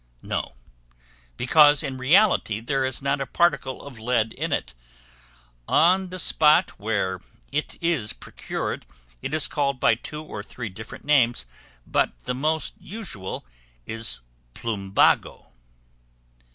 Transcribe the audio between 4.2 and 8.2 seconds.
in it. On the spot where it is